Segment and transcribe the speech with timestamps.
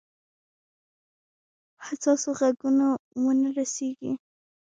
[1.85, 2.87] حساسو غوږونو
[3.23, 4.13] ونه رسیږي.